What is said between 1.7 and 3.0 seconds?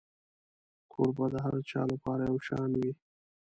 لپاره یو شان وي.